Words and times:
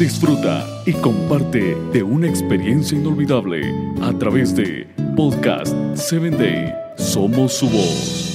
disfruta 0.00 0.66
y 0.86 0.94
comparte 0.94 1.76
de 1.92 2.02
una 2.02 2.26
experiencia 2.26 2.96
inolvidable 2.96 3.60
a 4.00 4.10
través 4.14 4.56
de 4.56 4.88
Podcast 5.14 5.76
7 5.94 6.30
Day. 6.30 6.74
Somos 6.96 7.52
su 7.52 7.68
voz. 7.68 8.26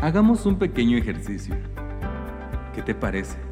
Hagamos 0.00 0.46
un 0.46 0.58
pequeño 0.58 0.96
ejercicio. 0.96 1.54
¿Qué 2.74 2.80
te 2.80 2.94
parece? 2.94 3.49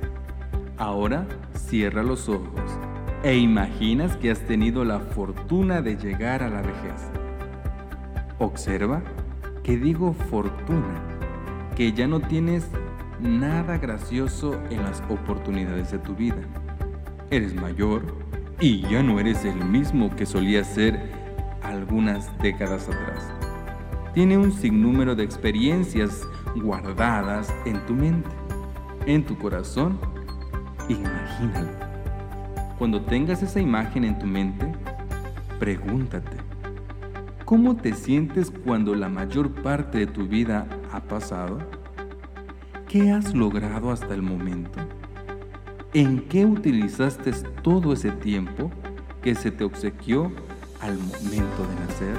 Ahora 0.79 1.27
cierra 1.55 2.05
los 2.05 2.29
ojos 2.29 2.79
e 3.25 3.37
imaginas 3.37 4.17
que 4.17 4.31
has 4.31 4.39
tenido 4.41 4.85
la 4.85 5.01
fortuna 5.01 5.83
de 5.83 5.97
llegar 5.97 6.43
a 6.43 6.49
la 6.49 6.63
vejez. 6.63 7.11
Observa 8.39 9.03
que 9.65 9.77
digo 9.77 10.13
fortuna, 10.31 11.03
que 11.75 11.93
ya 11.93 12.07
no 12.07 12.21
tienes 12.21 12.69
nada 13.21 13.79
gracioso 13.79 14.55
en 14.71 14.85
las 14.85 15.03
oportunidades 15.09 15.91
de 15.91 15.99
tu 15.99 16.15
vida. 16.15 16.39
Eres 17.31 17.55
mayor 17.55 18.03
y 18.61 18.83
ya 18.83 19.03
no 19.03 19.19
eres 19.19 19.45
el 19.45 19.65
mismo 19.65 20.15
que 20.15 20.27
solías 20.27 20.69
ser 20.69 21.11
algunas 21.63 22.37
décadas 22.39 22.89
atrás. 22.89 23.33
Tiene 24.15 24.39
un 24.39 24.53
sinnúmero 24.53 25.17
de 25.17 25.25
experiencias 25.25 26.27
guardadas 26.55 27.53
en 27.67 27.85
tu 27.87 27.95
mente, 27.95 28.31
en 29.07 29.25
tu 29.25 29.37
corazón. 29.37 29.99
Imagínalo. 30.89 31.69
Cuando 32.79 33.03
tengas 33.03 33.43
esa 33.43 33.61
imagen 33.61 34.05
en 34.05 34.19
tu 34.19 34.27
mente, 34.27 34.73
pregúntate, 35.59 36.37
¿cómo 37.45 37.77
te 37.77 37.93
sientes 37.93 38.51
cuando 38.65 38.95
la 38.95 39.09
mayor 39.09 39.51
parte 39.63 39.99
de 39.99 40.07
tu 40.07 40.27
vida 40.27 40.67
ha 40.93 41.01
pasado? 41.01 41.59
¿Qué 42.89 43.11
has 43.11 43.35
logrado 43.35 43.91
hasta 43.91 44.15
el 44.15 44.23
momento? 44.23 44.79
¿En 45.93 46.21
qué 46.29 46.47
utilizaste 46.47 47.33
todo 47.63 47.93
ese 47.93 48.11
tiempo 48.13 48.71
que 49.23 49.35
se 49.35 49.51
te 49.51 49.65
obsequió 49.65 50.33
al 50.81 50.97
momento 50.97 51.67
de 51.69 51.87
nacer? 51.87 52.17